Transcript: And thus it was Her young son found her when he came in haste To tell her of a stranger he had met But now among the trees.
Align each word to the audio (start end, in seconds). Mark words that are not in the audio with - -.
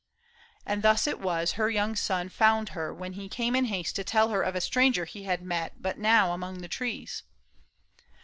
And 0.65 0.81
thus 0.81 1.05
it 1.05 1.19
was 1.19 1.51
Her 1.51 1.69
young 1.69 1.95
son 1.95 2.29
found 2.29 2.69
her 2.69 2.91
when 2.91 3.13
he 3.13 3.29
came 3.29 3.55
in 3.55 3.65
haste 3.65 3.95
To 3.97 4.03
tell 4.03 4.29
her 4.29 4.41
of 4.41 4.55
a 4.55 4.59
stranger 4.61 5.05
he 5.05 5.25
had 5.25 5.43
met 5.43 5.79
But 5.79 5.99
now 5.99 6.31
among 6.31 6.61
the 6.61 6.67
trees. 6.67 7.21